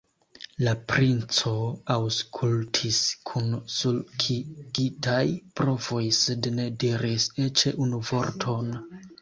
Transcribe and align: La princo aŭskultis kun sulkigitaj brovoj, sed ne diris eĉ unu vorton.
La 0.67 0.71
princo 0.91 1.51
aŭskultis 1.95 3.01
kun 3.31 3.53
sulkigitaj 3.75 5.21
brovoj, 5.61 6.03
sed 6.23 6.51
ne 6.57 6.67
diris 6.85 7.29
eĉ 7.47 7.69
unu 7.87 8.05
vorton. 8.15 8.77